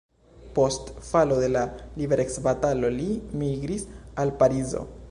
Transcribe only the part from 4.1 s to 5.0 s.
al Parizo.